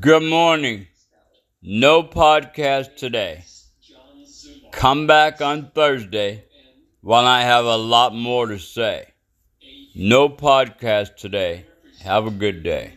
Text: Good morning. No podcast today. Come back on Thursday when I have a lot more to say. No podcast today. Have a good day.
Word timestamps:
Good 0.00 0.22
morning. 0.22 0.86
No 1.62 2.02
podcast 2.02 2.96
today. 2.96 3.44
Come 4.72 5.06
back 5.06 5.40
on 5.40 5.70
Thursday 5.72 6.44
when 7.00 7.24
I 7.24 7.42
have 7.42 7.64
a 7.64 7.76
lot 7.76 8.14
more 8.14 8.46
to 8.46 8.58
say. 8.58 9.08
No 9.94 10.28
podcast 10.28 11.16
today. 11.16 11.66
Have 12.02 12.26
a 12.26 12.30
good 12.30 12.62
day. 12.62 12.94